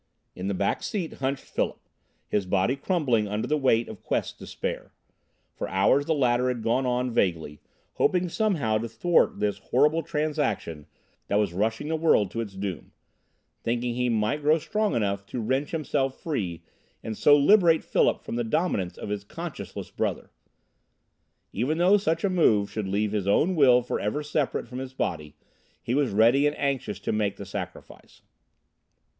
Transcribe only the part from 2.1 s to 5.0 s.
his body crumbling under the weight of Quest's despair.